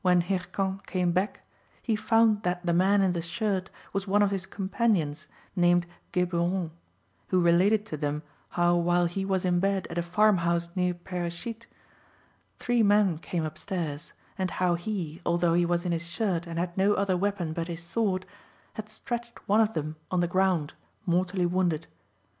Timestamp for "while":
8.76-9.06